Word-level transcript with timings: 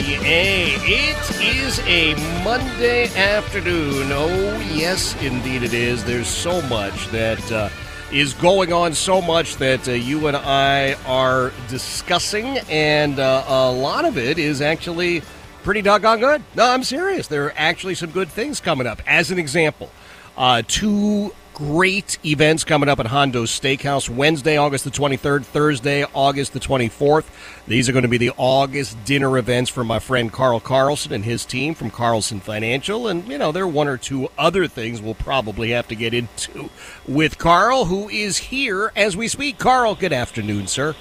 It 0.82 1.40
is 1.40 1.78
a 1.86 2.14
Monday 2.42 3.06
afternoon. 3.14 4.08
Oh, 4.10 4.60
yes, 4.74 5.14
indeed 5.22 5.62
it 5.62 5.72
is. 5.72 6.02
There's 6.02 6.26
so 6.26 6.60
much 6.62 7.06
that 7.08 7.52
uh, 7.52 7.68
is 8.10 8.34
going 8.34 8.72
on, 8.72 8.92
so 8.92 9.22
much 9.22 9.54
that 9.58 9.86
uh, 9.86 9.92
you 9.92 10.26
and 10.26 10.36
I 10.36 10.94
are 11.06 11.52
discussing, 11.68 12.58
and 12.68 13.20
uh, 13.20 13.44
a 13.46 13.70
lot 13.70 14.04
of 14.04 14.18
it 14.18 14.36
is 14.36 14.60
actually 14.60 15.22
pretty 15.62 15.80
doggone 15.80 16.18
good. 16.18 16.42
No, 16.56 16.64
I'm 16.64 16.82
serious. 16.82 17.28
There 17.28 17.44
are 17.44 17.54
actually 17.56 17.94
some 17.94 18.10
good 18.10 18.30
things 18.30 18.58
coming 18.58 18.88
up. 18.88 19.00
As 19.06 19.30
an 19.30 19.38
example, 19.38 19.90
uh, 20.36 20.62
two 20.66 21.32
great 21.54 22.18
events 22.26 22.64
coming 22.64 22.88
up 22.88 22.98
at 22.98 23.06
Hondo's 23.06 23.50
Steakhouse 23.50 24.10
Wednesday, 24.10 24.56
August 24.56 24.84
the 24.84 24.90
23rd, 24.90 25.44
Thursday, 25.44 26.04
August 26.12 26.52
the 26.52 26.60
24th. 26.60 27.24
These 27.68 27.88
are 27.88 27.92
going 27.92 28.02
to 28.02 28.08
be 28.08 28.18
the 28.18 28.32
August 28.36 29.02
dinner 29.04 29.38
events 29.38 29.70
for 29.70 29.84
my 29.84 30.00
friend 30.00 30.32
Carl 30.32 30.58
Carlson 30.58 31.12
and 31.12 31.24
his 31.24 31.44
team 31.46 31.74
from 31.74 31.90
Carlson 31.90 32.40
Financial. 32.40 33.06
And, 33.06 33.26
you 33.28 33.38
know, 33.38 33.52
there 33.52 33.62
are 33.62 33.68
one 33.68 33.86
or 33.86 33.96
two 33.96 34.28
other 34.36 34.66
things 34.66 35.00
we'll 35.00 35.14
probably 35.14 35.70
have 35.70 35.86
to 35.88 35.94
get 35.94 36.12
into 36.12 36.70
with 37.06 37.38
Carl, 37.38 37.84
who 37.84 38.08
is 38.08 38.38
here 38.38 38.90
as 38.96 39.16
we 39.16 39.28
speak. 39.28 39.58
Carl, 39.58 39.94
good 39.94 40.12
afternoon, 40.12 40.66
sir. 40.66 40.96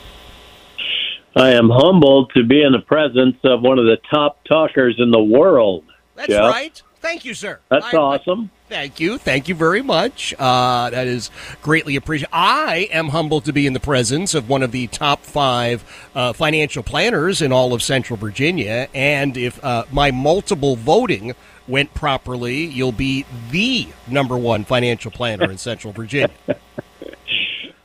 I 1.35 1.49
am 1.49 1.71
humbled 1.71 2.31
to 2.35 2.43
be 2.43 2.61
in 2.61 2.73
the 2.73 2.79
presence 2.79 3.37
of 3.43 3.61
one 3.63 3.79
of 3.79 3.85
the 3.85 3.97
top 4.11 4.43
talkers 4.43 4.95
in 4.99 5.09
the 5.09 5.23
world. 5.23 5.83
That's 6.15 6.29
Jeff. 6.29 6.51
right. 6.51 6.82
Thank 7.03 7.25
you, 7.25 7.33
sir. 7.33 7.59
That's 7.69 7.93
I- 7.93 7.97
awesome. 7.97 8.49
Thank 8.69 8.99
you. 9.01 9.17
Thank 9.17 9.49
you 9.49 9.55
very 9.55 9.81
much. 9.81 10.33
Uh, 10.39 10.89
that 10.89 11.05
is 11.05 11.29
greatly 11.61 11.97
appreciated. 11.97 12.31
I 12.33 12.87
am 12.91 13.09
humbled 13.09 13.43
to 13.45 13.53
be 13.53 13.67
in 13.67 13.73
the 13.73 13.79
presence 13.79 14.33
of 14.33 14.49
one 14.49 14.63
of 14.63 14.71
the 14.71 14.87
top 14.87 15.19
five 15.21 15.83
uh, 16.15 16.31
financial 16.31 16.81
planners 16.81 17.41
in 17.41 17.51
all 17.51 17.73
of 17.73 17.83
Central 17.83 18.17
Virginia. 18.17 18.87
And 18.95 19.35
if 19.35 19.63
uh, 19.63 19.83
my 19.91 20.11
multiple 20.11 20.77
voting 20.77 21.35
went 21.67 21.93
properly, 21.93 22.63
you'll 22.63 22.93
be 22.93 23.25
the 23.51 23.89
number 24.07 24.37
one 24.37 24.63
financial 24.63 25.11
planner 25.11 25.51
in 25.51 25.57
Central 25.57 25.91
Virginia. 25.91 26.31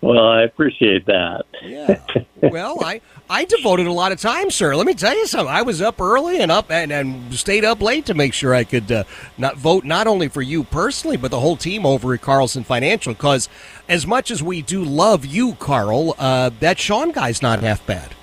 Well, 0.01 0.29
I 0.29 0.43
appreciate 0.43 1.07
that. 1.07 1.45
Yeah. 1.63 2.01
Well, 2.41 2.79
I, 2.85 3.01
I 3.29 3.45
devoted 3.45 3.89
a 3.89 3.93
lot 3.93 4.13
of 4.13 4.21
time, 4.21 4.51
sir. 4.51 4.77
Let 4.77 4.87
me 4.87 4.95
tell 4.95 5.17
you 5.17 5.27
something. 5.27 5.53
I 5.53 5.63
was 5.63 5.83
up 5.83 6.01
early 6.01 6.41
and 6.41 6.53
up 6.53 6.71
and, 6.71 6.93
and 6.93 7.35
stayed 7.35 7.65
up 7.65 7.83
late 7.83 8.07
to 8.07 8.15
make 8.15 8.33
sure 8.33 8.55
I 8.55 8.63
could 8.63 8.93
uh, 8.93 9.05
not 9.37 9.57
vote 9.57 9.85
not 9.85 10.07
only 10.07 10.29
for 10.29 10.41
you 10.41 10.63
personally, 10.63 11.17
but 11.17 11.33
the 11.33 11.41
whole 11.41 11.57
team 11.57 11.85
over 11.85 12.15
at 12.15 12.21
Carlson 12.21 12.63
Financial. 12.63 13.13
Because 13.13 13.49
as 13.89 14.07
much 14.07 14.31
as 14.31 14.41
we 14.41 14.63
do 14.63 14.85
love 14.85 15.27
you, 15.27 15.55
Carl, 15.55 16.15
uh, 16.17 16.51
that 16.61 16.79
Sean 16.79 17.11
guy's 17.11 17.43
not 17.43 17.61
half 17.61 17.85
bad. 17.85 18.15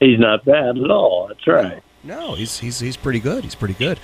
He's 0.00 0.18
not 0.18 0.44
bad 0.44 0.76
at 0.76 0.90
all. 0.90 1.28
That's 1.28 1.46
right. 1.46 1.80
No, 2.02 2.34
he's 2.34 2.58
he's 2.58 2.80
he's 2.80 2.96
pretty 2.96 3.20
good. 3.20 3.44
He's 3.44 3.54
pretty 3.54 3.74
good. 3.74 4.00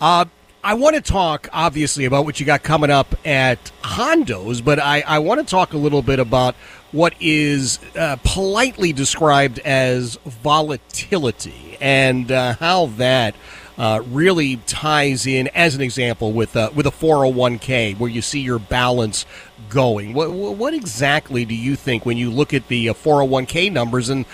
Uh, 0.00 0.26
I 0.62 0.74
want 0.74 0.94
to 0.94 1.00
talk 1.00 1.48
obviously 1.54 2.04
about 2.04 2.26
what 2.26 2.38
you 2.38 2.44
got 2.44 2.62
coming 2.62 2.90
up 2.90 3.14
at 3.26 3.72
Hondo's, 3.82 4.60
but 4.60 4.78
I, 4.78 5.00
I 5.06 5.18
want 5.20 5.40
to 5.40 5.46
talk 5.46 5.72
a 5.72 5.78
little 5.78 6.02
bit 6.02 6.18
about 6.18 6.54
what 6.92 7.14
is 7.18 7.78
uh, 7.96 8.16
politely 8.24 8.92
described 8.92 9.58
as 9.60 10.16
volatility 10.26 11.78
and 11.80 12.30
uh, 12.30 12.56
how 12.56 12.86
that 12.86 13.34
uh, 13.78 14.02
really 14.10 14.56
ties 14.66 15.26
in, 15.26 15.48
as 15.54 15.74
an 15.74 15.80
example, 15.80 16.32
with 16.32 16.54
uh, 16.54 16.68
with 16.74 16.86
a 16.86 16.90
401k 16.90 17.98
where 17.98 18.10
you 18.10 18.20
see 18.20 18.40
your 18.40 18.58
balance 18.58 19.24
going. 19.70 20.12
What, 20.12 20.30
what 20.30 20.74
exactly 20.74 21.46
do 21.46 21.54
you 21.54 21.74
think 21.74 22.04
when 22.04 22.18
you 22.18 22.30
look 22.30 22.52
at 22.52 22.68
the 22.68 22.90
uh, 22.90 22.94
401k 22.94 23.72
numbers? 23.72 24.10
And 24.10 24.26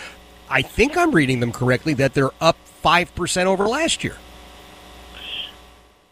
I 0.51 0.63
think 0.63 0.97
I'm 0.97 1.13
reading 1.13 1.39
them 1.39 1.53
correctly 1.53 1.95
that 1.95 2.15
they're 2.15 2.33
up 2.41 2.57
five 2.65 3.15
percent 3.15 3.47
over 3.47 3.69
last 3.69 4.03
year. 4.03 4.17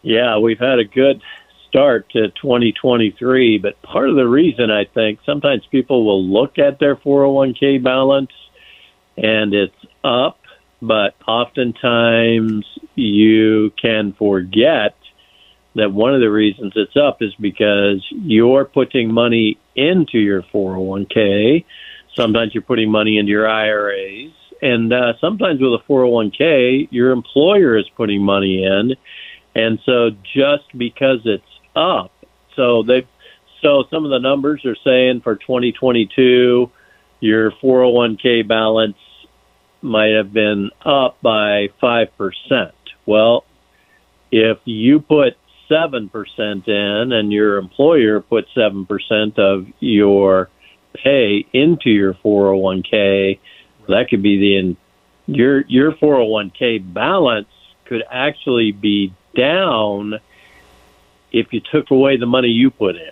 Yeah, 0.05 0.37
we've 0.37 0.59
had 0.59 0.77
a 0.77 0.83
good 0.83 1.23
start 1.67 2.07
to 2.11 2.29
2023, 2.29 3.57
but 3.57 3.81
part 3.81 4.07
of 4.07 4.15
the 4.15 4.27
reason 4.27 4.69
I 4.69 4.85
think 4.85 5.17
sometimes 5.25 5.65
people 5.71 6.05
will 6.05 6.23
look 6.23 6.59
at 6.59 6.77
their 6.79 6.95
401k 6.95 7.83
balance 7.83 8.29
and 9.17 9.51
it's 9.55 9.73
up, 10.03 10.37
but 10.79 11.15
oftentimes 11.27 12.67
you 12.93 13.73
can 13.81 14.13
forget 14.13 14.95
that 15.73 15.91
one 15.91 16.13
of 16.13 16.21
the 16.21 16.29
reasons 16.29 16.73
it's 16.75 16.95
up 16.95 17.23
is 17.23 17.33
because 17.39 18.05
you're 18.11 18.65
putting 18.65 19.11
money 19.11 19.57
into 19.75 20.19
your 20.19 20.43
401k. 20.43 21.65
Sometimes 22.15 22.53
you're 22.53 22.61
putting 22.61 22.91
money 22.91 23.17
into 23.17 23.31
your 23.31 23.49
IRAs. 23.49 24.31
And 24.61 24.93
uh, 24.93 25.13
sometimes 25.19 25.59
with 25.59 25.73
a 25.73 25.83
401k, 25.89 26.89
your 26.91 27.09
employer 27.09 27.75
is 27.75 27.89
putting 27.97 28.21
money 28.21 28.63
in. 28.63 28.95
And 29.55 29.79
so 29.85 30.11
just 30.33 30.65
because 30.77 31.19
it's 31.25 31.43
up, 31.75 32.11
so 32.55 32.83
they 32.83 33.07
so 33.61 33.85
some 33.89 34.05
of 34.05 34.11
the 34.11 34.19
numbers 34.19 34.63
are 34.65 34.75
saying 34.83 35.21
for 35.21 35.35
2022 35.35 36.69
your 37.21 37.51
401k 37.51 38.47
balance 38.47 38.97
might 39.81 40.11
have 40.11 40.33
been 40.33 40.69
up 40.83 41.17
by 41.21 41.69
5%. 41.81 42.71
Well, 43.05 43.45
if 44.31 44.57
you 44.65 44.99
put 44.99 45.37
7% 45.69 46.67
in 46.67 47.11
and 47.11 47.31
your 47.31 47.57
employer 47.57 48.19
put 48.19 48.45
7% 48.55 49.39
of 49.39 49.67
your 49.79 50.49
pay 50.93 51.45
into 51.53 51.89
your 51.89 52.13
401k, 52.15 53.39
that 53.87 54.09
could 54.09 54.21
be 54.21 54.37
the 54.39 54.75
your 55.27 55.61
your 55.67 55.93
401k 55.93 56.93
balance 56.93 57.47
could 57.85 58.03
actually 58.11 58.71
be 58.71 59.13
down 59.35 60.19
if 61.31 61.51
you 61.51 61.61
took 61.71 61.91
away 61.91 62.17
the 62.17 62.25
money 62.25 62.47
you 62.47 62.71
put 62.71 62.95
in 62.95 63.11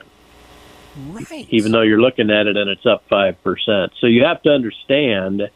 Right. 0.95 1.47
even 1.49 1.71
though 1.71 1.81
you're 1.81 2.01
looking 2.01 2.29
at 2.29 2.47
it 2.47 2.55
and 2.55 2.69
it's 2.69 2.85
up 2.85 3.07
5%. 3.09 3.89
So 3.99 4.07
you 4.07 4.23
have 4.25 4.41
to 4.43 4.49
understand 4.49 5.49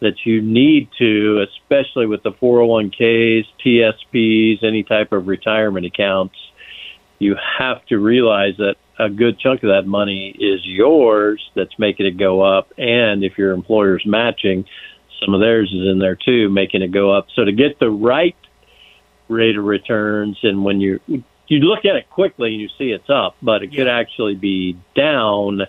that 0.00 0.26
you 0.26 0.42
need 0.42 0.88
to, 0.98 1.46
especially 1.48 2.06
with 2.06 2.22
the 2.22 2.32
401ks, 2.32 3.46
TSPs, 3.64 4.62
any 4.62 4.82
type 4.82 5.12
of 5.12 5.26
retirement 5.26 5.86
accounts, 5.86 6.36
you 7.18 7.36
have 7.58 7.84
to 7.86 7.98
realize 7.98 8.56
that 8.58 8.76
a 8.98 9.08
good 9.08 9.38
chunk 9.38 9.62
of 9.62 9.70
that 9.70 9.86
money 9.86 10.36
is 10.38 10.60
yours 10.64 11.50
that's 11.54 11.78
making 11.78 12.06
it 12.06 12.18
go 12.18 12.42
up. 12.42 12.72
And 12.76 13.24
if 13.24 13.38
your 13.38 13.52
employer's 13.52 14.04
matching, 14.04 14.66
some 15.24 15.32
of 15.32 15.40
theirs 15.40 15.72
is 15.72 15.88
in 15.88 15.98
there 15.98 16.16
too, 16.16 16.50
making 16.50 16.82
it 16.82 16.92
go 16.92 17.10
up. 17.10 17.28
So 17.34 17.44
to 17.44 17.52
get 17.52 17.78
the 17.78 17.90
right 17.90 18.36
rate 19.28 19.56
of 19.56 19.64
returns, 19.64 20.38
and 20.42 20.64
when 20.64 20.80
you 20.80 21.00
you 21.48 21.60
look 21.60 21.84
at 21.84 21.96
it 21.96 22.10
quickly 22.10 22.52
and 22.52 22.60
you 22.60 22.68
see 22.78 22.90
it's 22.90 23.08
up, 23.10 23.36
but 23.42 23.62
it 23.62 23.74
could 23.74 23.88
actually 23.88 24.34
be 24.34 24.76
down 24.94 25.62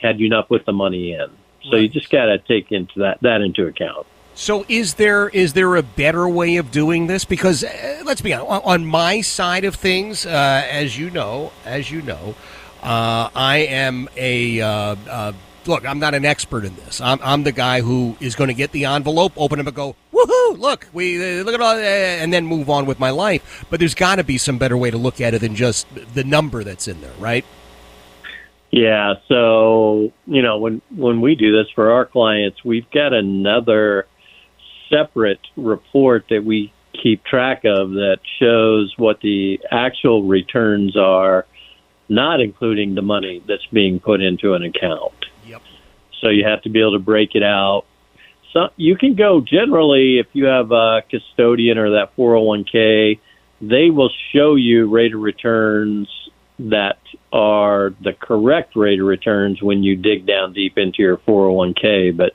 had 0.00 0.20
you 0.20 0.28
not 0.28 0.48
put 0.48 0.66
the 0.66 0.72
money 0.72 1.12
in. 1.12 1.28
So 1.70 1.76
you 1.76 1.88
just 1.88 2.10
got 2.10 2.26
to 2.26 2.38
take 2.38 2.72
into 2.72 3.00
that 3.00 3.18
that 3.22 3.42
into 3.42 3.66
account. 3.66 4.06
So 4.34 4.64
is 4.68 4.94
there 4.94 5.28
is 5.28 5.52
there 5.52 5.76
a 5.76 5.82
better 5.82 6.28
way 6.28 6.56
of 6.56 6.70
doing 6.70 7.06
this? 7.06 7.24
Because 7.24 7.62
uh, 7.64 8.02
let's 8.04 8.20
be 8.20 8.32
honest, 8.32 8.64
on, 8.64 8.86
my 8.86 9.20
side 9.20 9.64
of 9.64 9.74
things, 9.74 10.24
uh, 10.24 10.66
as 10.70 10.98
you 10.98 11.10
know, 11.10 11.52
as 11.66 11.90
you 11.90 12.00
know, 12.00 12.34
uh, 12.82 13.28
I 13.34 13.66
am 13.68 14.08
a 14.16 14.60
uh, 14.60 14.68
uh, 14.68 15.32
look. 15.66 15.84
I'm 15.84 15.98
not 15.98 16.14
an 16.14 16.24
expert 16.24 16.64
in 16.64 16.74
this. 16.76 17.00
I'm, 17.00 17.18
I'm 17.22 17.42
the 17.42 17.52
guy 17.52 17.82
who 17.82 18.16
is 18.20 18.34
going 18.34 18.48
to 18.48 18.54
get 18.54 18.72
the 18.72 18.86
envelope, 18.86 19.32
open 19.36 19.60
it, 19.60 19.66
and 19.66 19.74
go, 19.74 19.96
woohoo! 20.26 20.58
Look, 20.58 20.86
we 20.92 21.40
uh, 21.40 21.44
look 21.44 21.54
at 21.54 21.60
all, 21.60 21.76
uh, 21.76 21.80
and 21.80 22.32
then 22.32 22.46
move 22.46 22.70
on 22.70 22.86
with 22.86 22.98
my 22.98 23.10
life. 23.10 23.64
But 23.70 23.80
there's 23.80 23.94
got 23.94 24.16
to 24.16 24.24
be 24.24 24.38
some 24.38 24.58
better 24.58 24.76
way 24.76 24.90
to 24.90 24.98
look 24.98 25.20
at 25.20 25.34
it 25.34 25.40
than 25.40 25.54
just 25.54 25.86
the 26.14 26.24
number 26.24 26.64
that's 26.64 26.88
in 26.88 27.00
there, 27.00 27.12
right? 27.18 27.44
Yeah, 28.70 29.14
so 29.28 30.12
you 30.26 30.42
know 30.42 30.58
when 30.58 30.82
when 30.94 31.20
we 31.20 31.34
do 31.34 31.56
this 31.56 31.70
for 31.74 31.92
our 31.92 32.06
clients, 32.06 32.64
we've 32.64 32.88
got 32.90 33.12
another 33.12 34.06
separate 34.88 35.40
report 35.56 36.26
that 36.30 36.44
we 36.44 36.72
keep 37.02 37.24
track 37.24 37.64
of 37.64 37.90
that 37.92 38.18
shows 38.38 38.92
what 38.96 39.20
the 39.20 39.60
actual 39.70 40.24
returns 40.24 40.96
are 40.96 41.46
not 42.10 42.40
including 42.40 42.96
the 42.96 43.02
money 43.02 43.42
that's 43.46 43.64
being 43.72 44.00
put 44.00 44.20
into 44.20 44.54
an 44.54 44.64
account. 44.64 45.14
Yep. 45.46 45.62
So 46.20 46.28
you 46.28 46.44
have 46.44 46.60
to 46.62 46.68
be 46.68 46.80
able 46.80 46.92
to 46.92 46.98
break 46.98 47.34
it 47.34 47.44
out. 47.44 47.84
So 48.52 48.68
you 48.76 48.96
can 48.96 49.14
go 49.14 49.40
generally 49.40 50.18
if 50.18 50.26
you 50.32 50.46
have 50.46 50.72
a 50.72 51.02
custodian 51.08 51.78
or 51.78 51.90
that 51.90 52.16
401k, 52.16 53.20
they 53.60 53.90
will 53.90 54.10
show 54.32 54.54
you 54.54 54.88
rate 54.88 55.14
of 55.14 55.20
returns 55.20 56.08
that 56.58 56.98
are 57.32 57.94
the 58.02 58.12
correct 58.12 58.76
rate 58.76 59.00
of 59.00 59.06
returns 59.06 59.62
when 59.62 59.82
you 59.82 59.96
dig 59.96 60.26
down 60.26 60.52
deep 60.52 60.76
into 60.78 61.02
your 61.02 61.16
401k. 61.18 62.16
But 62.16 62.34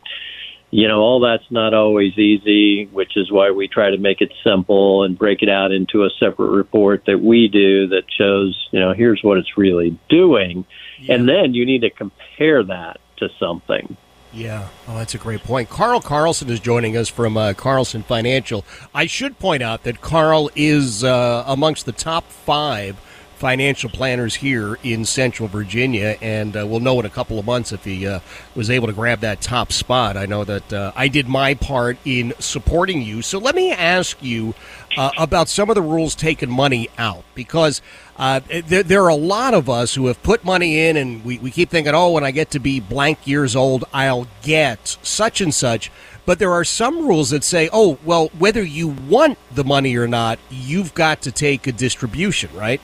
you 0.71 0.89
know, 0.89 0.99
all 0.99 1.21
that's 1.21 1.49
not 1.51 1.73
always 1.73 2.17
easy, 2.17 2.87
which 2.87 3.15
is 3.15 3.31
why 3.31 3.51
we 3.51 3.67
try 3.67 3.91
to 3.91 3.97
make 3.97 4.19
it 4.19 4.33
simple 4.43 5.03
and 5.03 5.17
break 5.17 5.41
it 5.41 5.47
out 5.47 5.71
into 5.71 6.03
a 6.03 6.09
separate 6.19 6.49
report 6.49 7.03
that 7.07 7.21
we 7.21 7.47
do 7.47 7.87
that 7.87 8.03
shows, 8.09 8.67
you 8.71 8.79
know, 8.81 8.93
here's 8.93 9.23
what 9.23 9.37
it's 9.37 9.57
really 9.57 9.97
doing. 10.09 10.65
Yeah. 10.99 11.15
And 11.15 11.29
then 11.29 11.53
you 11.53 11.65
need 11.65 11.81
to 11.81 11.89
compare 11.89 12.61
that 12.63 12.99
to 13.17 13.29
something. 13.39 13.95
Yeah, 14.35 14.67
oh, 14.89 14.97
that's 14.97 15.15
a 15.15 15.17
great 15.17 15.43
point. 15.43 15.69
Carl 15.69 16.01
Carlson 16.01 16.49
is 16.49 16.59
joining 16.59 16.97
us 16.97 17.07
from 17.07 17.37
uh, 17.37 17.53
Carlson 17.53 18.03
Financial. 18.03 18.65
I 18.93 19.05
should 19.05 19.39
point 19.39 19.63
out 19.63 19.83
that 19.83 20.01
Carl 20.01 20.49
is 20.57 21.05
uh, 21.05 21.45
amongst 21.47 21.85
the 21.85 21.93
top 21.93 22.25
five 22.25 22.97
financial 23.35 23.89
planners 23.89 24.35
here 24.35 24.77
in 24.83 25.05
Central 25.05 25.47
Virginia, 25.47 26.17
and 26.21 26.55
uh, 26.55 26.65
we'll 26.65 26.79
know 26.79 26.99
in 26.99 27.05
a 27.05 27.09
couple 27.09 27.37
of 27.37 27.45
months 27.45 27.71
if 27.71 27.83
he 27.83 28.07
uh, 28.07 28.19
was 28.55 28.69
able 28.69 28.87
to 28.87 28.93
grab 28.93 29.19
that 29.19 29.41
top 29.41 29.71
spot. 29.71 30.17
I 30.17 30.25
know 30.25 30.43
that 30.43 30.73
uh, 30.73 30.91
I 30.95 31.07
did 31.07 31.27
my 31.27 31.53
part 31.53 31.97
in 32.05 32.33
supporting 32.39 33.01
you. 33.01 33.21
So 33.21 33.37
let 33.37 33.55
me 33.55 33.71
ask 33.71 34.21
you 34.23 34.53
uh, 34.97 35.11
about 35.17 35.49
some 35.49 35.69
of 35.69 35.75
the 35.75 35.81
rules 35.81 36.15
taking 36.15 36.49
money 36.49 36.89
out, 36.97 37.23
because 37.35 37.81
uh, 38.17 38.39
there, 38.65 38.83
there, 38.83 39.03
are 39.03 39.09
a 39.09 39.15
lot 39.15 39.53
of 39.53 39.69
us 39.69 39.93
who 39.93 40.07
have 40.07 40.21
put 40.23 40.45
money 40.45 40.87
in, 40.87 40.95
and 40.95 41.23
we, 41.25 41.37
we 41.39 41.51
keep 41.51 41.69
thinking, 41.69 41.93
oh, 41.93 42.11
when 42.11 42.23
I 42.23 42.31
get 42.31 42.51
to 42.51 42.59
be 42.59 42.79
blank 42.79 43.27
years 43.27 43.55
old, 43.55 43.83
I'll 43.93 44.27
get 44.41 44.97
such 45.01 45.41
and 45.41 45.53
such. 45.53 45.91
But 46.25 46.39
there 46.39 46.51
are 46.51 46.63
some 46.63 47.05
rules 47.05 47.29
that 47.29 47.43
say, 47.43 47.69
oh, 47.71 47.99
well, 48.03 48.29
whether 48.37 48.63
you 48.63 48.87
want 48.87 49.37
the 49.53 49.63
money 49.63 49.95
or 49.95 50.07
not, 50.07 50.39
you've 50.49 50.93
got 50.93 51.21
to 51.23 51.31
take 51.31 51.67
a 51.67 51.71
distribution, 51.71 52.49
right? 52.55 52.81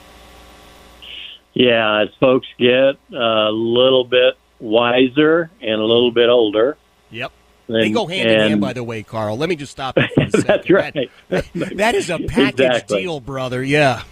Yeah, 1.54 2.04
as 2.04 2.10
folks 2.20 2.48
get 2.58 2.96
a 3.12 3.52
little 3.52 4.06
bit 4.06 4.38
wiser 4.60 5.50
and 5.62 5.82
a 5.82 5.84
little 5.84 6.12
bit 6.12 6.30
older. 6.30 6.78
Yep. 7.10 7.32
they 7.68 7.92
go 7.92 8.08
hand 8.08 8.30
in 8.30 8.40
hand, 8.40 8.62
by 8.62 8.74
the 8.74 8.84
way, 8.84 9.04
Carl. 9.04 9.38
Let 9.38 9.50
me 9.50 9.56
just 9.56 9.72
stop 9.72 9.98
you 9.98 10.08
for 10.16 10.22
a 10.24 10.32
second. 10.32 10.44
That's 10.48 10.70
right. 10.70 11.12
That, 11.30 11.46
that 11.54 11.96
is 11.96 12.10
a 12.10 12.20
package 12.20 12.60
exactly. 12.60 13.02
deal, 13.02 13.20
brother. 13.20 13.62
Yeah. 13.64 14.04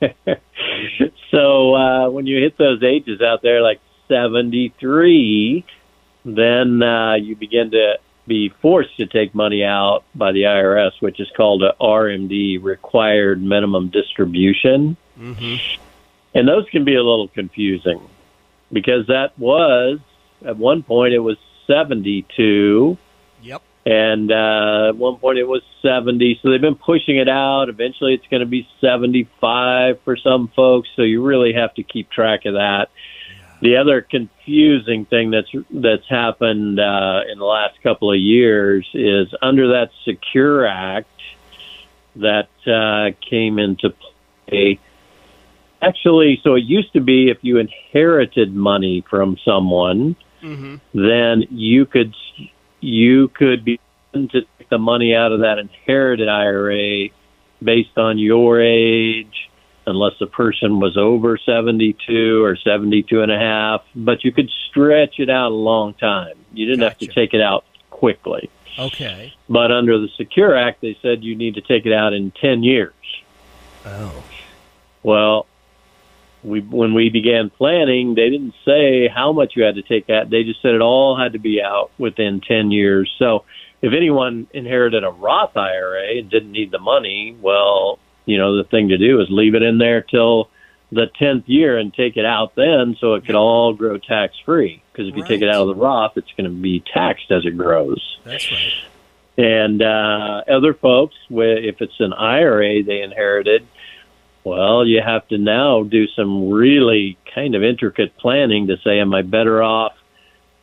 so 1.30 1.74
uh, 1.74 2.10
when 2.10 2.26
you 2.26 2.40
hit 2.40 2.56
those 2.56 2.82
ages 2.82 3.20
out 3.20 3.42
there, 3.42 3.60
like 3.60 3.80
73, 4.08 5.64
then 6.24 6.82
uh, 6.82 7.14
you 7.14 7.36
begin 7.36 7.72
to 7.72 7.98
be 8.26 8.48
forced 8.62 8.96
to 8.96 9.06
take 9.06 9.34
money 9.34 9.64
out 9.64 10.04
by 10.14 10.32
the 10.32 10.42
IRS, 10.42 10.92
which 11.00 11.20
is 11.20 11.28
called 11.36 11.62
a 11.62 11.74
RMD, 11.80 12.62
required 12.62 13.42
minimum 13.42 13.88
distribution. 13.88 14.96
Mm-hmm. 15.18 15.82
And 16.34 16.46
those 16.46 16.68
can 16.70 16.84
be 16.84 16.94
a 16.94 17.02
little 17.02 17.28
confusing 17.28 18.00
because 18.72 19.06
that 19.08 19.38
was, 19.38 19.98
at 20.44 20.56
one 20.56 20.82
point, 20.82 21.12
it 21.12 21.18
was 21.18 21.36
72. 21.66 22.96
Yep. 23.42 23.62
And 23.86 24.30
uh, 24.30 24.88
at 24.90 24.96
one 24.96 25.16
point 25.16 25.38
it 25.38 25.48
was 25.48 25.62
70. 25.82 26.40
So 26.42 26.50
they've 26.50 26.60
been 26.60 26.74
pushing 26.74 27.16
it 27.16 27.28
out. 27.28 27.68
Eventually 27.68 28.14
it's 28.14 28.26
going 28.26 28.40
to 28.40 28.46
be 28.46 28.68
75 28.80 30.00
for 30.04 30.16
some 30.16 30.48
folks. 30.48 30.88
So 30.96 31.02
you 31.02 31.22
really 31.22 31.54
have 31.54 31.74
to 31.74 31.82
keep 31.82 32.10
track 32.10 32.44
of 32.44 32.54
that. 32.54 32.90
The 33.62 33.76
other 33.76 34.00
confusing 34.00 35.04
thing 35.04 35.30
that's 35.30 35.50
that's 35.70 36.08
happened 36.08 36.80
uh, 36.80 37.20
in 37.30 37.38
the 37.38 37.44
last 37.44 37.82
couple 37.82 38.10
of 38.10 38.18
years 38.18 38.88
is 38.94 39.34
under 39.42 39.72
that 39.72 39.90
Secure 40.04 40.66
Act 40.66 41.08
that 42.16 42.48
uh, 42.66 43.10
came 43.28 43.58
into 43.58 43.94
play 44.48 44.78
Actually, 45.82 46.40
so 46.42 46.54
it 46.54 46.64
used 46.64 46.92
to 46.92 47.00
be 47.00 47.30
if 47.30 47.38
you 47.42 47.58
inherited 47.58 48.54
money 48.54 49.04
from 49.08 49.36
someone, 49.44 50.14
mm-hmm. 50.42 50.76
then 50.94 51.46
you 51.50 51.86
could 51.86 52.14
you 52.80 53.28
could 53.28 53.64
be 53.64 53.80
to 54.12 54.28
take 54.28 54.68
the 54.68 54.78
money 54.78 55.14
out 55.14 55.32
of 55.32 55.40
that 55.40 55.58
inherited 55.58 56.28
IRA 56.28 57.08
based 57.62 57.96
on 57.96 58.18
your 58.18 58.60
age, 58.60 59.50
unless 59.86 60.12
the 60.18 60.26
person 60.26 60.80
was 60.80 60.96
over 60.96 61.38
72 61.38 62.42
or 62.42 62.56
72 62.56 63.22
and 63.22 63.30
a 63.30 63.38
half, 63.38 63.82
but 63.94 64.24
you 64.24 64.32
could 64.32 64.50
stretch 64.68 65.18
it 65.18 65.30
out 65.30 65.52
a 65.52 65.54
long 65.54 65.94
time. 65.94 66.36
You 66.52 66.66
didn't 66.66 66.80
gotcha. 66.80 66.90
have 66.90 66.98
to 66.98 67.06
take 67.08 67.34
it 67.34 67.40
out 67.40 67.64
quickly. 67.90 68.50
Okay. 68.78 69.34
But 69.48 69.72
under 69.72 69.98
the 69.98 70.08
Secure 70.16 70.56
Act, 70.56 70.80
they 70.80 70.96
said 71.02 71.22
you 71.22 71.36
need 71.36 71.54
to 71.54 71.60
take 71.60 71.86
it 71.86 71.92
out 71.92 72.12
in 72.12 72.30
10 72.40 72.62
years. 72.62 72.94
Oh. 73.84 74.22
Well, 75.02 75.46
we 76.42 76.60
when 76.60 76.94
we 76.94 77.10
began 77.10 77.50
planning, 77.50 78.14
they 78.14 78.30
didn't 78.30 78.54
say 78.64 79.08
how 79.08 79.32
much 79.32 79.54
you 79.56 79.64
had 79.64 79.74
to 79.76 79.82
take 79.82 80.08
out. 80.08 80.30
They 80.30 80.44
just 80.44 80.62
said 80.62 80.74
it 80.74 80.80
all 80.80 81.16
had 81.16 81.34
to 81.34 81.38
be 81.38 81.62
out 81.62 81.90
within 81.98 82.40
10 82.40 82.70
years. 82.70 83.12
So 83.18 83.44
if 83.82 83.92
anyone 83.92 84.46
inherited 84.52 85.04
a 85.04 85.10
Roth 85.10 85.56
IRA 85.56 86.18
and 86.18 86.30
didn't 86.30 86.52
need 86.52 86.70
the 86.70 86.78
money, 86.78 87.36
well, 87.40 87.98
you 88.26 88.38
know, 88.38 88.56
the 88.56 88.64
thing 88.64 88.88
to 88.88 88.98
do 88.98 89.20
is 89.20 89.28
leave 89.30 89.54
it 89.54 89.62
in 89.62 89.78
there 89.78 90.02
till 90.02 90.50
the 90.92 91.06
10th 91.20 91.44
year 91.46 91.78
and 91.78 91.94
take 91.94 92.16
it 92.16 92.24
out 92.24 92.54
then 92.56 92.96
so 93.00 93.14
it 93.14 93.24
could 93.24 93.36
all 93.36 93.72
grow 93.72 93.96
tax 93.96 94.34
free. 94.44 94.82
Because 94.92 95.08
if 95.08 95.16
you 95.16 95.24
take 95.24 95.40
it 95.40 95.48
out 95.48 95.62
of 95.62 95.68
the 95.68 95.74
Roth, 95.74 96.16
it's 96.16 96.32
going 96.36 96.50
to 96.50 96.56
be 96.56 96.82
taxed 96.92 97.30
as 97.30 97.46
it 97.46 97.56
grows. 97.56 98.18
That's 98.24 98.50
right. 98.50 98.72
And 99.38 99.80
uh, 99.80 100.42
other 100.50 100.74
folks, 100.74 101.14
if 101.30 101.80
it's 101.80 101.98
an 102.00 102.12
IRA 102.12 102.82
they 102.82 103.00
inherited, 103.02 103.66
well, 104.44 104.86
you 104.86 105.00
have 105.04 105.26
to 105.28 105.38
now 105.38 105.82
do 105.82 106.06
some 106.16 106.50
really 106.50 107.18
kind 107.34 107.54
of 107.54 107.62
intricate 107.62 108.16
planning 108.18 108.68
to 108.68 108.76
say, 108.82 109.00
am 109.00 109.14
I 109.14 109.22
better 109.22 109.62
off 109.62 109.92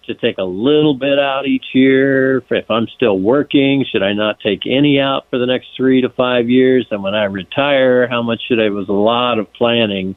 to 0.08 0.16
take 0.16 0.38
a 0.38 0.44
little 0.44 0.96
bit 0.96 1.20
out 1.20 1.46
each 1.46 1.66
year? 1.74 2.44
If 2.50 2.72
I'm 2.72 2.88
still 2.96 3.20
working, 3.20 3.86
should 3.92 4.02
I 4.02 4.14
not 4.14 4.40
take 4.40 4.62
any 4.66 5.00
out 5.00 5.28
for 5.30 5.38
the 5.38 5.46
next 5.46 5.68
three 5.76 6.02
to 6.02 6.10
five 6.10 6.50
years? 6.50 6.88
And 6.90 7.04
when 7.04 7.14
I 7.14 7.26
retire, 7.26 8.08
how 8.08 8.24
much 8.24 8.42
should 8.48 8.60
I? 8.60 8.66
It 8.66 8.70
was 8.70 8.90
a 8.90 8.94
lot 8.94 9.38
of 9.38 9.54
planning. 9.54 10.16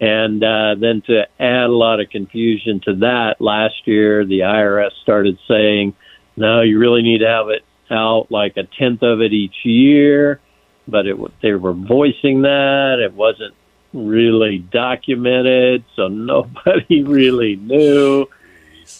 And 0.00 0.42
uh, 0.42 0.74
then 0.78 1.02
to 1.06 1.22
add 1.40 1.70
a 1.70 1.72
lot 1.72 2.00
of 2.00 2.10
confusion 2.10 2.80
to 2.84 2.96
that, 2.96 3.36
last 3.40 3.86
year 3.86 4.26
the 4.26 4.40
IRS 4.40 4.90
started 5.02 5.38
saying, 5.48 5.94
no, 6.36 6.60
you 6.60 6.78
really 6.78 7.02
need 7.02 7.18
to 7.18 7.28
have 7.28 7.48
it 7.48 7.62
out 7.90 8.26
like 8.30 8.56
a 8.56 8.64
tenth 8.64 9.02
of 9.02 9.20
it 9.20 9.32
each 9.32 9.54
year. 9.64 10.40
But 10.86 11.06
it, 11.06 11.16
they 11.42 11.52
were 11.52 11.72
voicing 11.72 12.42
that 12.42 12.98
it 13.02 13.14
wasn't 13.14 13.54
really 13.92 14.58
documented, 14.58 15.84
so 15.96 16.08
nobody 16.08 17.02
really 17.02 17.56
knew. 17.56 18.26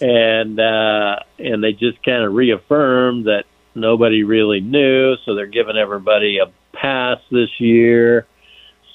And 0.00 0.58
uh, 0.58 1.16
and 1.38 1.62
they 1.62 1.72
just 1.72 2.02
kind 2.02 2.24
of 2.24 2.32
reaffirmed 2.32 3.26
that 3.26 3.44
nobody 3.74 4.22
really 4.24 4.60
knew, 4.60 5.16
so 5.24 5.34
they're 5.34 5.46
giving 5.46 5.76
everybody 5.76 6.38
a 6.38 6.46
pass 6.76 7.18
this 7.30 7.50
year. 7.58 8.26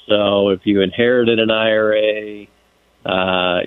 So 0.08 0.48
if 0.48 0.62
you 0.64 0.80
inherited 0.80 1.38
an 1.38 1.50
IRA, 1.50 2.46
uh, 3.06 3.60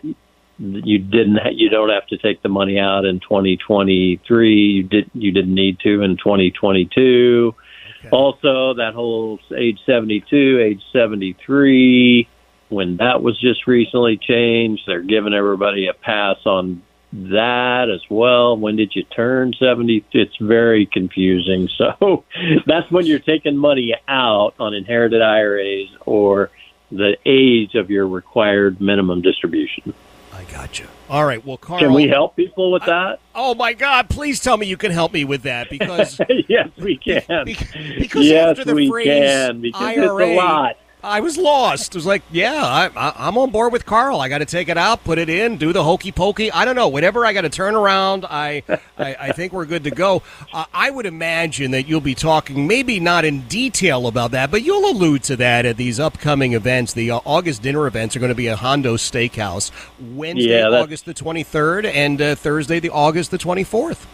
you 0.57 0.99
didn't 0.99 1.37
ha- 1.37 1.53
you 1.53 1.69
don't 1.69 1.89
have 1.89 2.05
to 2.07 2.17
take 2.17 2.41
the 2.41 2.49
money 2.49 2.77
out 2.77 3.05
in 3.05 3.19
2023 3.19 4.55
you 4.55 4.83
did 4.83 5.09
you 5.13 5.31
didn't 5.31 5.53
need 5.53 5.79
to 5.79 6.01
in 6.03 6.15
2022 6.17 7.55
Okay. 8.05 8.09
also 8.11 8.73
that 8.75 8.93
whole 8.93 9.39
age 9.55 9.79
72 9.85 10.59
age 10.59 10.81
73 10.91 12.27
when 12.69 12.97
that 12.97 13.23
was 13.23 13.39
just 13.39 13.65
recently 13.65 14.17
changed 14.17 14.83
they're 14.85 15.01
giving 15.01 15.33
everybody 15.33 15.87
a 15.87 15.93
pass 15.93 16.37
on 16.45 16.81
that 17.13 17.89
as 17.89 18.01
well. 18.09 18.57
When 18.57 18.75
did 18.75 18.95
you 18.95 19.03
turn 19.03 19.53
70 19.53 20.03
it's 20.11 20.35
very 20.37 20.85
confusing. 20.85 21.69
So 21.77 22.23
that's 22.65 22.89
when 22.91 23.05
you're 23.05 23.19
taking 23.19 23.57
money 23.57 23.93
out 24.07 24.53
on 24.59 24.73
inherited 24.73 25.21
IRAs 25.21 25.89
or 26.05 26.49
the 26.91 27.17
age 27.25 27.75
of 27.75 27.89
your 27.89 28.07
required 28.07 28.79
minimum 28.79 29.21
distribution 29.21 29.93
I 30.33 30.43
gotcha. 30.51 30.87
All 31.09 31.25
right. 31.25 31.45
Well, 31.45 31.57
Carl. 31.57 31.79
can 31.79 31.93
we 31.93 32.07
help 32.07 32.35
people 32.35 32.71
with 32.71 32.83
that? 32.85 33.19
Oh 33.35 33.53
my 33.53 33.73
God! 33.73 34.09
Please 34.09 34.39
tell 34.39 34.57
me 34.57 34.65
you 34.65 34.77
can 34.77 34.91
help 34.91 35.13
me 35.13 35.25
with 35.25 35.43
that 35.43 35.69
because 35.69 36.19
yes, 36.49 36.69
we 36.77 36.97
can. 36.97 37.45
be- 37.45 37.57
because 37.99 38.25
yes, 38.25 38.49
after 38.49 38.65
the 38.65 38.75
we 38.75 38.89
phrase 38.89 39.07
can 39.07 39.61
because 39.61 39.97
IRA, 39.97 40.27
it's 40.27 40.31
a 40.31 40.35
lot. 40.35 40.77
I 41.03 41.19
was 41.19 41.37
lost. 41.37 41.93
It 41.93 41.95
was 41.95 42.05
like, 42.05 42.21
yeah, 42.31 42.89
I, 42.95 43.27
am 43.27 43.37
on 43.37 43.49
board 43.49 43.73
with 43.73 43.85
Carl. 43.85 44.21
I 44.21 44.29
got 44.29 44.37
to 44.37 44.45
take 44.45 44.69
it 44.69 44.77
out, 44.77 45.03
put 45.03 45.17
it 45.17 45.27
in, 45.27 45.57
do 45.57 45.73
the 45.73 45.83
hokey 45.83 46.13
pokey. 46.13 46.49
I 46.49 46.63
don't 46.63 46.77
know. 46.77 46.87
Whatever 46.87 47.25
I 47.25 47.33
got 47.33 47.41
to 47.41 47.49
turn 47.49 47.75
around, 47.75 48.25
I, 48.25 48.63
I, 48.97 49.15
I, 49.19 49.31
think 49.33 49.51
we're 49.51 49.65
good 49.65 49.83
to 49.83 49.91
go. 49.91 50.23
Uh, 50.53 50.63
I 50.73 50.89
would 50.89 51.05
imagine 51.05 51.71
that 51.71 51.87
you'll 51.87 51.99
be 51.99 52.15
talking, 52.15 52.67
maybe 52.67 53.01
not 53.01 53.25
in 53.25 53.41
detail 53.47 54.07
about 54.07 54.31
that, 54.31 54.49
but 54.49 54.61
you'll 54.61 54.89
allude 54.89 55.23
to 55.23 55.35
that 55.35 55.65
at 55.65 55.75
these 55.75 55.99
upcoming 55.99 56.53
events. 56.53 56.93
The 56.93 57.11
uh, 57.11 57.19
August 57.25 57.61
dinner 57.61 57.85
events 57.85 58.15
are 58.15 58.19
going 58.19 58.29
to 58.29 58.35
be 58.35 58.47
at 58.47 58.59
Hondo 58.59 58.95
Steakhouse 58.95 59.71
Wednesday, 59.99 60.59
yeah, 60.59 60.69
August 60.69 61.03
the 61.05 61.13
23rd, 61.13 61.85
and 61.85 62.21
uh, 62.21 62.35
Thursday, 62.35 62.79
the 62.79 62.91
August 62.91 63.31
the 63.31 63.37
24th. 63.37 64.05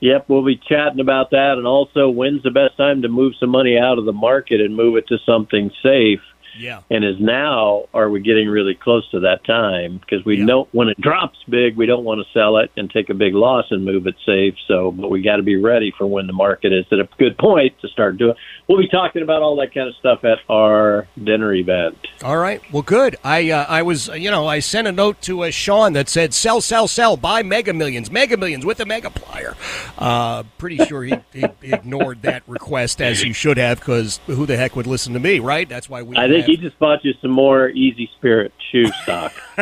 Yep, 0.00 0.26
we'll 0.28 0.44
be 0.44 0.56
chatting 0.56 1.00
about 1.00 1.30
that, 1.30 1.54
and 1.56 1.66
also 1.66 2.08
when's 2.08 2.42
the 2.44 2.52
best 2.52 2.76
time 2.76 3.02
to 3.02 3.08
move 3.08 3.32
some 3.40 3.50
money 3.50 3.76
out 3.76 3.98
of 3.98 4.04
the 4.04 4.12
market 4.12 4.60
and 4.60 4.76
move 4.76 4.96
it 4.96 5.08
to 5.08 5.18
something 5.26 5.70
safe. 5.82 6.20
Yeah. 6.58 6.82
And 6.90 7.04
is 7.04 7.16
now 7.20 7.88
are 7.94 8.10
we 8.10 8.20
getting 8.20 8.48
really 8.48 8.74
close 8.74 9.08
to 9.10 9.20
that 9.20 9.44
time? 9.44 9.98
Because 9.98 10.24
we 10.24 10.38
yeah. 10.38 10.44
know 10.44 10.68
when 10.72 10.88
it 10.88 11.00
drops 11.00 11.38
big, 11.48 11.76
we 11.76 11.86
don't 11.86 12.04
want 12.04 12.20
to 12.20 12.32
sell 12.32 12.58
it 12.58 12.70
and 12.76 12.90
take 12.90 13.10
a 13.10 13.14
big 13.14 13.34
loss 13.34 13.66
and 13.70 13.84
move 13.84 14.06
it 14.06 14.16
safe. 14.26 14.54
So, 14.66 14.90
but 14.90 15.10
we 15.10 15.22
got 15.22 15.36
to 15.36 15.42
be 15.42 15.56
ready 15.56 15.92
for 15.96 16.06
when 16.06 16.26
the 16.26 16.32
market 16.32 16.72
is 16.72 16.84
at 16.92 16.98
a 16.98 17.08
good 17.18 17.38
point 17.38 17.78
to 17.80 17.88
start 17.88 18.18
doing. 18.18 18.34
We'll 18.66 18.78
be 18.78 18.88
talking 18.88 19.22
about 19.22 19.42
all 19.42 19.56
that 19.56 19.72
kind 19.72 19.88
of 19.88 19.94
stuff 19.96 20.24
at 20.24 20.38
our 20.48 21.06
dinner 21.22 21.54
event. 21.54 21.96
All 22.22 22.36
right. 22.36 22.60
Well, 22.72 22.82
good. 22.82 23.16
I 23.24 23.50
uh, 23.50 23.64
I 23.68 23.82
was 23.82 24.08
you 24.08 24.30
know 24.30 24.46
I 24.46 24.58
sent 24.58 24.88
a 24.88 24.92
note 24.92 25.20
to 25.22 25.44
uh, 25.44 25.50
Sean 25.50 25.92
that 25.92 26.08
said 26.08 26.34
sell 26.34 26.60
sell 26.60 26.88
sell 26.88 27.16
buy 27.16 27.42
Mega 27.42 27.72
Millions 27.72 28.10
Mega 28.10 28.36
Millions 28.36 28.64
with 28.64 28.80
a 28.80 28.84
Megaplier. 28.84 29.54
Uh, 29.96 30.42
pretty 30.58 30.76
sure 30.86 31.04
he, 31.04 31.14
he 31.32 31.44
ignored 31.62 32.22
that 32.22 32.42
request 32.46 33.00
as 33.00 33.20
he 33.20 33.32
should 33.32 33.56
have 33.56 33.78
because 33.78 34.20
who 34.26 34.46
the 34.46 34.56
heck 34.56 34.76
would 34.76 34.86
listen 34.86 35.12
to 35.12 35.20
me, 35.20 35.38
right? 35.38 35.68
That's 35.68 35.88
why 35.88 36.02
we. 36.02 36.16
I 36.16 36.28
think 36.28 36.47
he 36.48 36.56
just 36.56 36.78
bought 36.78 37.04
you 37.04 37.12
some 37.20 37.30
more 37.30 37.68
Easy 37.68 38.10
Spirit 38.16 38.52
shoe 38.70 38.86
stock. 39.02 39.34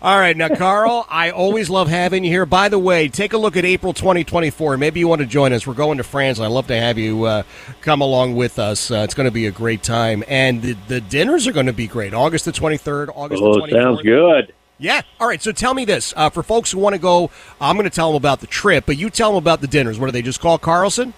All 0.00 0.18
right, 0.18 0.34
now, 0.34 0.48
Carl, 0.48 1.06
I 1.10 1.30
always 1.30 1.68
love 1.68 1.88
having 1.88 2.24
you 2.24 2.30
here. 2.30 2.46
By 2.46 2.70
the 2.70 2.78
way, 2.78 3.08
take 3.08 3.34
a 3.34 3.38
look 3.38 3.54
at 3.56 3.64
April 3.66 3.92
2024. 3.92 4.78
Maybe 4.78 5.00
you 5.00 5.08
want 5.08 5.20
to 5.20 5.26
join 5.26 5.52
us. 5.52 5.66
We're 5.66 5.74
going 5.74 5.98
to 5.98 6.04
France. 6.04 6.40
I'd 6.40 6.46
love 6.46 6.66
to 6.68 6.76
have 6.76 6.96
you 6.96 7.24
uh, 7.24 7.42
come 7.82 8.00
along 8.00 8.36
with 8.36 8.58
us. 8.58 8.90
Uh, 8.90 9.02
it's 9.04 9.12
going 9.12 9.26
to 9.26 9.30
be 9.30 9.46
a 9.46 9.50
great 9.50 9.82
time. 9.82 10.24
And 10.28 10.62
the, 10.62 10.76
the 10.88 11.00
dinners 11.02 11.46
are 11.46 11.52
going 11.52 11.66
to 11.66 11.74
be 11.74 11.88
great. 11.88 12.14
August 12.14 12.46
the 12.46 12.52
23rd, 12.52 13.10
August 13.14 13.42
oh, 13.42 13.54
the 13.54 13.60
24th. 13.60 13.82
sounds 13.82 14.02
good. 14.02 14.54
Yeah. 14.78 15.02
All 15.20 15.28
right. 15.28 15.42
So 15.42 15.52
tell 15.52 15.74
me 15.74 15.84
this. 15.84 16.14
Uh, 16.16 16.30
for 16.30 16.42
folks 16.42 16.72
who 16.72 16.78
want 16.78 16.94
to 16.94 17.00
go, 17.00 17.30
I'm 17.60 17.76
going 17.76 17.84
to 17.84 17.94
tell 17.94 18.12
them 18.12 18.16
about 18.16 18.40
the 18.40 18.46
trip, 18.46 18.84
but 18.86 18.96
you 18.96 19.10
tell 19.10 19.32
them 19.32 19.38
about 19.38 19.60
the 19.60 19.66
dinners. 19.66 19.98
What 19.98 20.06
do 20.06 20.12
they 20.12 20.22
just 20.22 20.40
call 20.40 20.56
Carlson? 20.56 21.12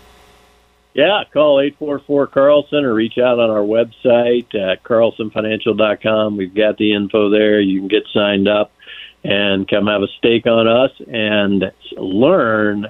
Yeah, 0.96 1.24
call 1.30 1.60
844 1.60 2.28
Carlson 2.28 2.82
or 2.86 2.94
reach 2.94 3.18
out 3.18 3.38
on 3.38 3.50
our 3.50 3.58
website 3.58 4.54
at 4.54 4.82
carlsonfinancial.com. 4.82 6.38
We've 6.38 6.54
got 6.54 6.78
the 6.78 6.94
info 6.94 7.28
there. 7.28 7.60
You 7.60 7.80
can 7.80 7.88
get 7.88 8.04
signed 8.14 8.48
up 8.48 8.72
and 9.22 9.68
come 9.68 9.88
have 9.88 10.00
a 10.00 10.08
steak 10.16 10.46
on 10.46 10.66
us 10.66 10.92
and 11.06 11.70
learn 11.98 12.86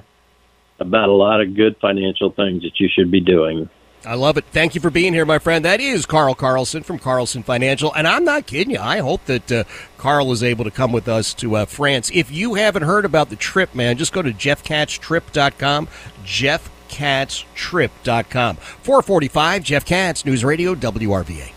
about 0.79 1.09
a 1.09 1.11
lot 1.11 1.41
of 1.41 1.53
good 1.53 1.75
financial 1.81 2.31
things 2.31 2.61
that 2.61 2.79
you 2.79 2.87
should 2.87 3.11
be 3.11 3.19
doing. 3.19 3.69
I 4.05 4.13
love 4.13 4.37
it. 4.37 4.45
Thank 4.53 4.73
you 4.73 4.79
for 4.79 4.89
being 4.89 5.11
here, 5.11 5.25
my 5.25 5.39
friend. 5.39 5.65
That 5.65 5.81
is 5.81 6.05
Carl 6.05 6.33
Carlson 6.33 6.83
from 6.83 6.99
Carlson 6.99 7.43
Financial. 7.43 7.93
And 7.93 8.07
I'm 8.07 8.23
not 8.23 8.47
kidding 8.47 8.73
you. 8.73 8.79
I 8.79 8.99
hope 8.99 9.25
that 9.25 9.51
uh, 9.51 9.63
Carl 9.97 10.31
is 10.31 10.43
able 10.43 10.63
to 10.63 10.71
come 10.71 10.93
with 10.93 11.09
us 11.09 11.33
to 11.33 11.57
uh, 11.57 11.65
France. 11.65 12.09
If 12.13 12.31
you 12.31 12.53
haven't 12.53 12.83
heard 12.83 13.03
about 13.03 13.29
the 13.29 13.35
trip, 13.35 13.75
man, 13.75 13.97
just 13.97 14.13
go 14.13 14.21
to 14.21 14.31
jeffkatztrip.com. 14.31 15.89
Jeff 16.23 16.69
jeffkatztrip.com. 16.87 18.55
445 18.55 19.63
Jeff 19.63 19.85
Katz, 19.85 20.25
News 20.25 20.43
Radio, 20.43 20.75
WRVA. 20.75 21.56